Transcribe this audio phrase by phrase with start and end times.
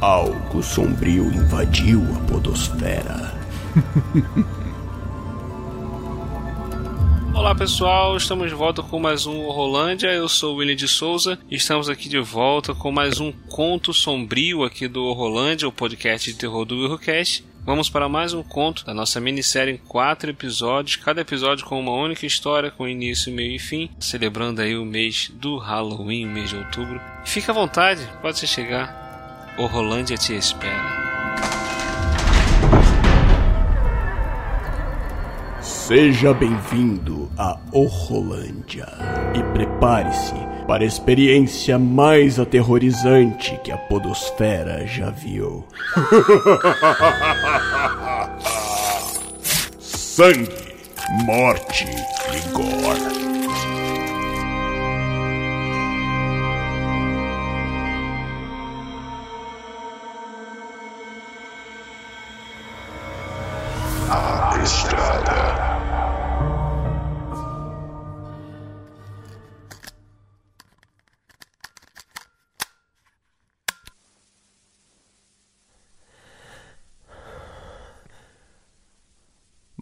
[0.00, 3.38] Algo sombrio invadiu a podosfera.
[7.36, 10.08] Olá pessoal, estamos de volta com mais um Rolândia.
[10.08, 13.92] Eu sou o William de Souza e estamos aqui de volta com mais um conto
[13.92, 17.44] sombrio aqui do Rolândia, o podcast de terror do Willcast.
[17.66, 21.92] Vamos para mais um conto da nossa minissérie em quatro episódios, cada episódio com uma
[21.92, 26.48] única história, com início, meio e fim, celebrando aí o mês do Halloween, o mês
[26.48, 26.98] de outubro.
[27.26, 29.09] Fica à vontade, pode se chegar.
[29.58, 31.10] O Rolândia te espera.
[35.60, 38.86] Seja bem-vindo a Orrolândia
[39.34, 40.34] e prepare-se
[40.66, 45.66] para a experiência mais aterrorizante que a Podosfera já viu.
[49.80, 50.48] Sangue,
[51.24, 53.09] morte e gore.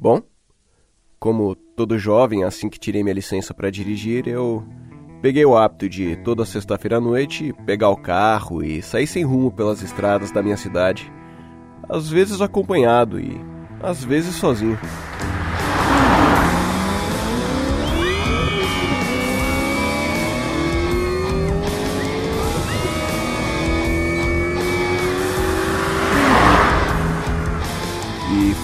[0.00, 0.22] Bom,
[1.18, 4.64] como todo jovem, assim que tirei minha licença para dirigir, eu
[5.20, 9.50] peguei o hábito de toda sexta-feira à noite pegar o carro e sair sem rumo
[9.50, 11.12] pelas estradas da minha cidade,
[11.88, 13.40] às vezes acompanhado e
[13.82, 14.78] às vezes sozinho.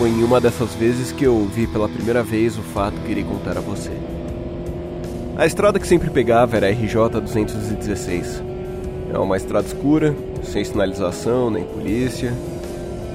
[0.00, 3.22] Foi em uma dessas vezes que eu vi pela primeira vez o fato que irei
[3.22, 3.90] contar a você.
[5.36, 8.42] A estrada que sempre pegava era a RJ 216.
[9.12, 12.32] É uma estrada escura, sem sinalização nem polícia,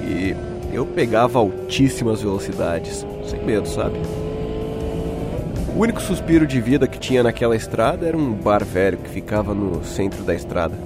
[0.07, 0.35] e
[0.71, 3.97] eu pegava altíssimas velocidades, sem medo, sabe?
[5.75, 9.55] O único suspiro de vida que tinha naquela estrada era um bar velho que ficava
[9.55, 10.77] no centro da estrada.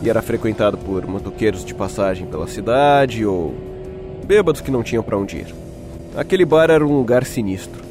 [0.00, 3.75] E era frequentado por motoqueiros de passagem pela cidade ou
[4.26, 5.54] bêbados que não tinham para onde ir.
[6.16, 7.84] Aquele bar era um lugar sinistro.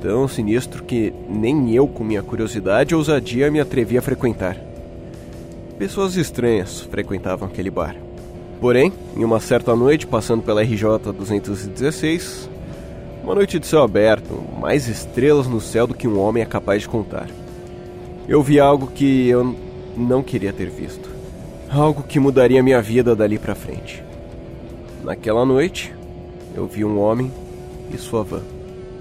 [0.00, 4.56] Tão sinistro que nem eu, com minha curiosidade e ousadia, me atrevi a frequentar.
[5.78, 7.96] Pessoas estranhas frequentavam aquele bar.
[8.60, 12.48] Porém, em uma certa noite, passando pela RJ 216,
[13.22, 16.82] uma noite de céu aberto, mais estrelas no céu do que um homem é capaz
[16.82, 17.28] de contar.
[18.26, 19.54] Eu vi algo que eu
[19.96, 21.08] não queria ter visto.
[21.70, 24.07] Algo que mudaria minha vida dali pra frente.
[25.02, 25.94] Naquela noite,
[26.54, 27.30] eu vi um homem
[27.92, 28.42] e sua van.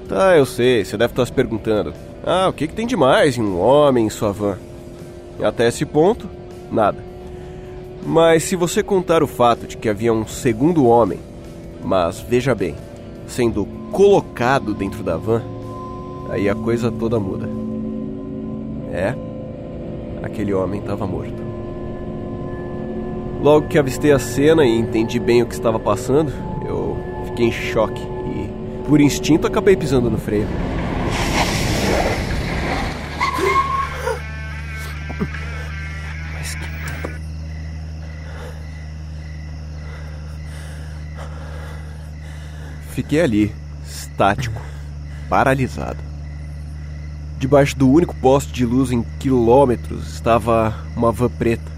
[0.08, 1.94] Tá, eu sei, você deve estar se perguntando:
[2.26, 4.58] ah, o que, que tem de mais em um homem e sua van?
[5.40, 6.30] E até esse ponto,
[6.72, 7.04] nada.
[8.06, 11.20] Mas se você contar o fato de que havia um segundo homem,
[11.84, 12.76] mas veja bem,
[13.28, 15.42] sendo colocado dentro da van,
[16.30, 17.50] aí a coisa toda muda.
[18.92, 19.14] É,
[20.24, 21.47] aquele homem estava morto.
[23.42, 26.34] Logo que avistei a cena e entendi bem o que estava passando,
[26.68, 28.50] eu fiquei em choque e,
[28.88, 30.48] por instinto, acabei pisando no freio.
[42.90, 43.56] Fiquei ali,
[43.86, 44.60] estático,
[45.30, 46.00] paralisado.
[47.38, 51.77] Debaixo do único poste de luz em quilômetros estava uma van preta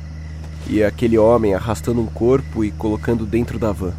[0.68, 3.94] e aquele homem arrastando um corpo e colocando dentro da van.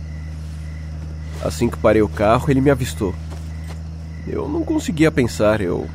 [1.42, 3.14] Assim que parei o carro, ele me avistou.
[4.26, 5.88] Eu não conseguia pensar, eu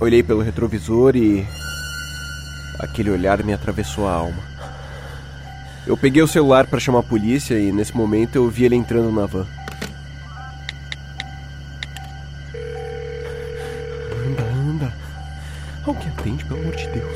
[0.00, 1.46] olhei pelo retrovisor e.
[2.80, 4.42] aquele olhar me atravessou a alma.
[5.86, 9.12] Eu peguei o celular para chamar a polícia e nesse momento eu vi ele entrando
[9.12, 9.46] na van.
[14.26, 14.92] Anda, anda.
[15.86, 17.13] Alguém atende, pelo amor de Deus.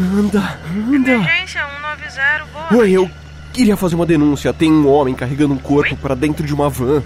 [0.00, 1.10] Anda, anda.
[1.10, 2.80] Emergência 190, boa.
[2.80, 3.10] Oi, eu
[3.52, 4.50] queria fazer uma denúncia.
[4.50, 7.02] Tem um homem carregando um corpo para dentro de uma van.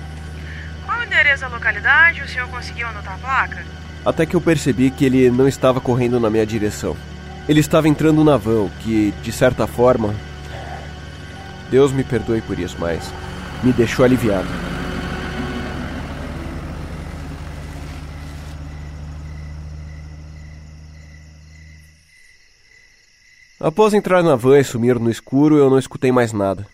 [0.87, 2.23] Qual o endereço da localidade?
[2.23, 3.65] O senhor conseguiu anotar a placa?
[4.07, 6.97] Até que eu percebi que ele não estava correndo na minha direção.
[7.49, 10.15] Ele estava entrando na van, o que, de certa forma.
[11.73, 13.13] Deus me perdoe por isso, mas
[13.61, 14.47] me deixou aliviado.
[23.65, 26.67] Após entrar na van e sumir no escuro, eu não escutei mais nada.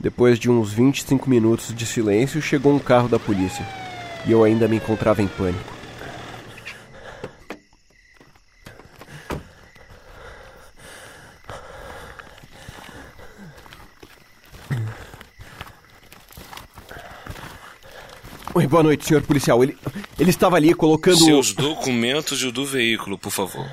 [0.00, 3.64] Depois de uns 25 minutos de silêncio, chegou um carro da polícia
[4.26, 5.72] e eu ainda me encontrava em pânico.
[18.56, 19.62] Oi, boa noite, senhor policial.
[19.62, 19.78] Ele,
[20.18, 21.18] ele estava ali colocando.
[21.18, 23.70] Seus documentos e o do veículo, por favor.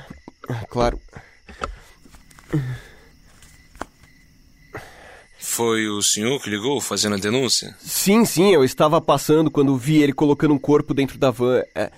[0.48, 1.02] Ah, claro.
[5.56, 7.74] Foi o senhor que ligou fazendo a denúncia?
[7.80, 11.62] Sim, sim, eu estava passando quando vi ele colocando um corpo dentro da van.
[11.74, 11.90] É,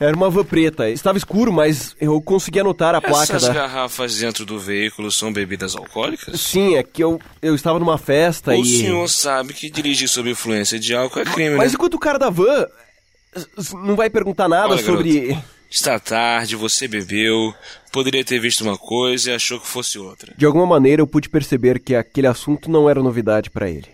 [0.00, 0.90] era uma van preta.
[0.90, 3.54] Estava escuro, mas eu consegui anotar a placa Essas da.
[3.54, 6.40] garrafas dentro do veículo são bebidas alcoólicas?
[6.40, 8.78] Sim, é que eu, eu estava numa festa O e.
[8.78, 11.74] senhor sabe que dirigir sob influência de álcool é crime, Mas né?
[11.76, 12.66] enquanto o cara da van
[13.84, 15.38] não vai perguntar nada Olha, sobre.
[15.74, 17.52] Está tarde, você bebeu,
[17.90, 20.32] poderia ter visto uma coisa e achou que fosse outra.
[20.38, 23.88] De alguma maneira eu pude perceber que aquele assunto não era novidade para ele.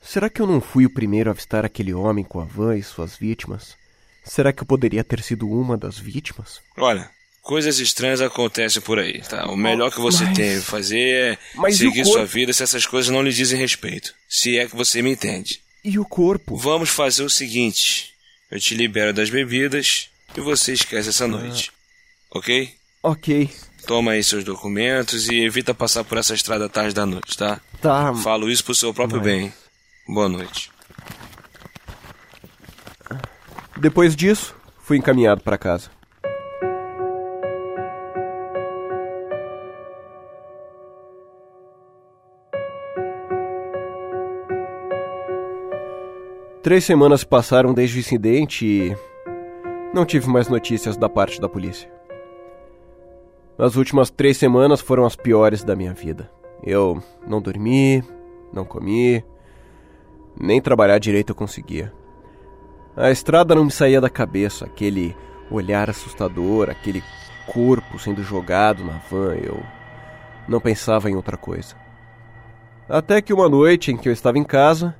[0.00, 2.84] Será que eu não fui o primeiro a avistar aquele homem com a van e
[2.84, 3.74] suas vítimas?
[4.24, 6.60] Será que eu poderia ter sido uma das vítimas?
[6.76, 7.10] Olha,
[7.42, 9.50] coisas estranhas acontecem por aí, tá?
[9.50, 10.98] O melhor que você Mas- tem a fazer
[11.32, 12.12] é Mas seguir corpo?
[12.12, 14.14] sua vida se essas coisas não lhe dizem respeito.
[14.28, 15.60] Se é que você me entende.
[15.84, 16.56] E o corpo?
[16.56, 18.12] Vamos fazer o seguinte:
[18.52, 21.72] eu te libero das bebidas e você esquece essa noite.
[22.30, 22.74] Ok?
[23.02, 23.50] Ok,
[23.86, 27.58] Toma aí seus documentos e evita passar por essa estrada tarde da noite, tá?
[27.80, 28.14] tá.
[28.14, 29.52] Falo isso pro seu próprio Mas- bem.
[30.06, 30.70] Boa noite.
[33.80, 35.90] Depois disso, fui encaminhado para casa.
[46.62, 48.96] Três semanas se passaram desde o incidente e
[49.98, 51.90] não tive mais notícias da parte da polícia.
[53.58, 56.30] As últimas três semanas foram as piores da minha vida.
[56.62, 58.04] Eu não dormi,
[58.52, 59.24] não comi,
[60.40, 61.92] nem trabalhar direito eu conseguia.
[62.96, 65.16] A estrada não me saía da cabeça, aquele
[65.50, 67.02] olhar assustador, aquele
[67.48, 69.60] corpo sendo jogado na van, eu
[70.46, 71.74] não pensava em outra coisa.
[72.88, 74.94] Até que uma noite em que eu estava em casa,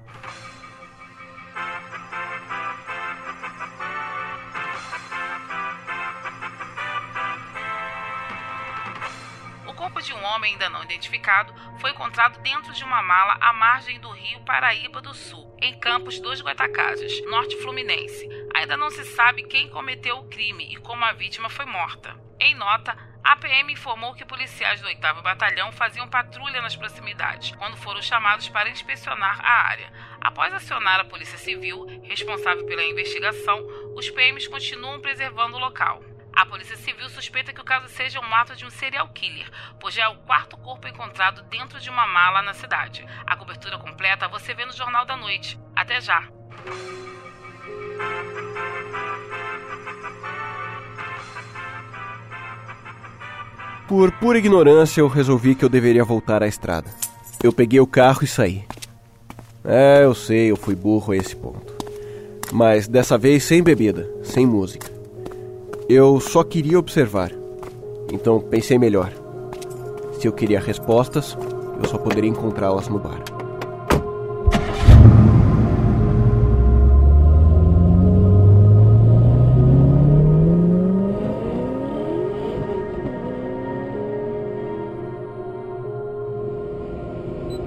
[11.28, 15.78] identificado foi encontrado dentro de uma mala à margem do rio Paraíba do Sul, em
[15.78, 18.28] Campos dos Goitacazes, norte fluminense.
[18.54, 22.16] Ainda não se sabe quem cometeu o crime e como a vítima foi morta.
[22.40, 27.76] Em nota, a PM informou que policiais do 8 Batalhão faziam patrulha nas proximidades, quando
[27.76, 29.92] foram chamados para inspecionar a área.
[30.20, 33.60] Após acionar a Polícia Civil, responsável pela investigação,
[33.94, 36.02] os PMs continuam preservando o local.
[36.38, 39.50] A Polícia Civil suspeita que o caso seja um ato de um serial killer,
[39.80, 43.04] pois já é o quarto corpo encontrado dentro de uma mala na cidade.
[43.26, 45.58] A cobertura completa você vê no Jornal da Noite.
[45.74, 46.28] Até já!
[53.88, 56.88] por pura ignorância, eu resolvi que eu deveria voltar à estrada.
[57.42, 58.64] Eu peguei o carro e saí.
[59.64, 61.74] É, eu sei, eu fui burro a esse ponto.
[62.52, 64.97] Mas dessa vez sem bebida, sem música.
[65.88, 67.32] Eu só queria observar.
[68.12, 69.10] Então pensei melhor.
[70.20, 71.34] Se eu queria respostas,
[71.82, 73.24] eu só poderia encontrá-las no bar.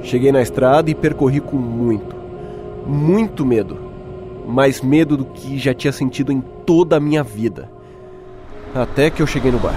[0.04, 2.16] Cheguei na estrada e percorri com muito,
[2.86, 3.80] muito medo.
[4.48, 7.81] Mais medo do que já tinha sentido em toda a minha vida.
[8.74, 9.76] Até que eu cheguei no bar.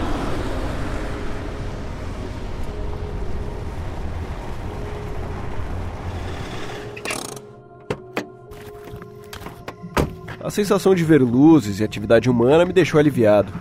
[10.40, 13.52] A sensação de ver luzes e atividade humana me deixou aliviado.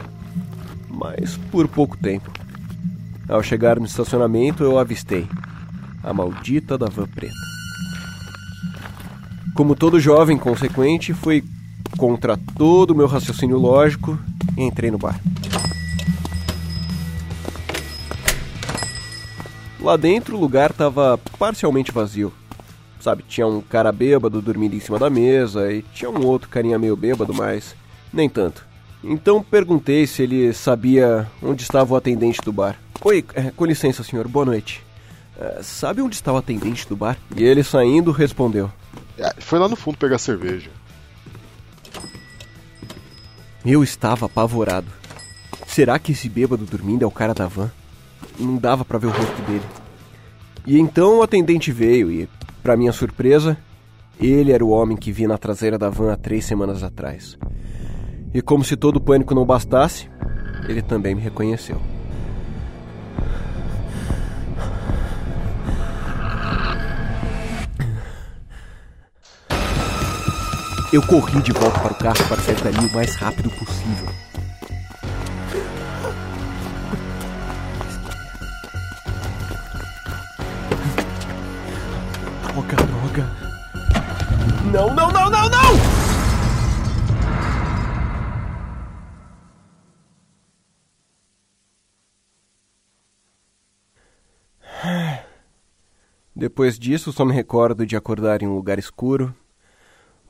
[0.87, 2.29] Mas por pouco tempo.
[3.27, 5.27] Ao chegar no estacionamento, eu avistei
[6.03, 7.33] a maldita da van preta.
[9.55, 11.43] Como todo jovem consequente, fui
[11.97, 14.19] contra todo o meu raciocínio lógico
[14.57, 15.19] e entrei no bar.
[19.79, 22.31] Lá dentro o lugar estava parcialmente vazio.
[23.01, 26.79] Sabe, tinha um cara bêbado dormindo em cima da mesa e tinha um outro carinha
[26.79, 27.75] meio bêbado, mas
[28.13, 28.65] nem tanto.
[29.03, 32.77] Então perguntei se ele sabia onde estava o atendente do bar.
[33.03, 34.81] Oi, é, com licença, senhor, boa noite.
[35.37, 37.17] É, sabe onde está o atendente do bar?
[37.35, 38.71] E ele saindo respondeu:
[39.21, 40.69] Ah, Foi lá no fundo pegar cerveja.
[43.65, 44.87] Eu estava apavorado.
[45.65, 47.71] Será que esse bêbado dormindo é o cara da van?
[48.37, 49.63] Não dava para ver o rosto dele.
[50.67, 52.27] E então o atendente veio e,
[52.61, 53.57] para minha surpresa,
[54.19, 57.37] ele era o homem que vi na traseira da van há três semanas atrás.
[58.33, 60.09] E como se todo o pânico não bastasse,
[60.67, 61.79] ele também me reconheceu.
[70.93, 74.07] Eu corri de volta para o carro para sair dali o mais rápido possível.
[82.43, 83.27] Droga, droga.
[84.71, 85.73] Não, não, não, não, não!
[96.35, 99.35] Depois disso, só me recordo de acordar em um lugar escuro,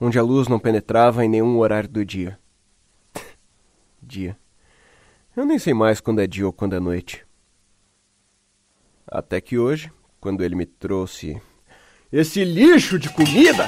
[0.04, 2.38] onde a luz não penetrava em nenhum horário do dia.
[4.04, 4.38] dia.
[5.34, 7.26] Eu nem sei mais quando é dia ou quando é noite.
[9.08, 11.42] Até que hoje, quando ele me trouxe
[12.12, 13.66] esse lixo de comida,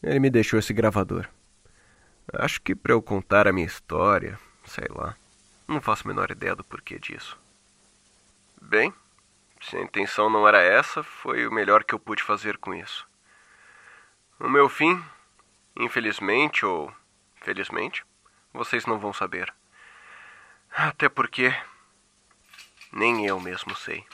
[0.00, 1.28] ele me deixou esse gravador.
[2.32, 5.16] Acho que para eu contar a minha história, sei lá.
[5.66, 7.36] Não faço a menor ideia do porquê disso.
[8.62, 8.94] Bem,
[9.60, 13.04] se a intenção não era essa, foi o melhor que eu pude fazer com isso.
[14.44, 15.02] O meu fim,
[15.74, 16.94] infelizmente ou
[17.36, 18.04] felizmente,
[18.52, 19.50] vocês não vão saber.
[20.70, 21.50] Até porque
[22.92, 24.06] nem eu mesmo sei.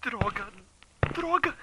[0.00, 0.52] Droga!
[1.12, 1.58] Droga!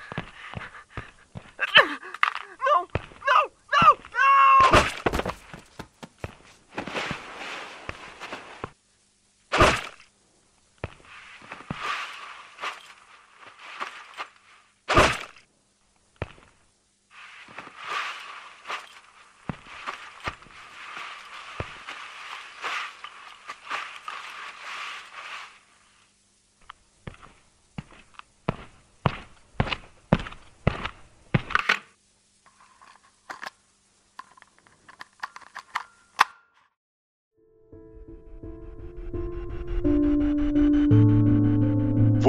[2.65, 2.81] Não!
[3.25, 3.51] Não!
[3.81, 3.98] Não!
[4.12, 4.91] Não!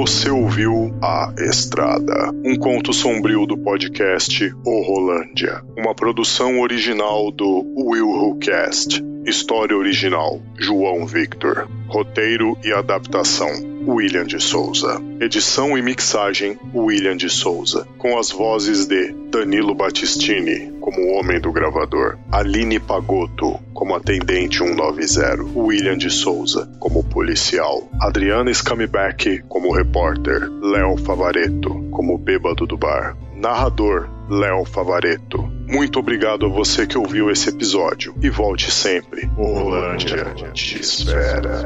[0.05, 7.65] Você ouviu A Estrada, um conto sombrio do podcast O Rolândia, uma produção original do
[7.73, 9.01] Will Who Cast.
[9.25, 11.69] História original: João Victor.
[11.87, 13.47] Roteiro e adaptação:
[13.87, 15.01] William de Souza.
[15.21, 17.87] Edição e mixagem: William de Souza.
[17.97, 25.57] Com as vozes de Danilo Battistini, como homem do gravador, Aline Pagotto, como atendente 190,
[25.57, 33.15] William de Souza, como policial, Adriana Scamibeck, como repórter, Léo Favaretto, como bêbado do bar,
[33.33, 35.41] narrador, Léo Favaretto.
[35.69, 39.29] Muito obrigado a você que ouviu esse episódio e volte sempre.
[39.37, 41.65] O Rolândia te espera.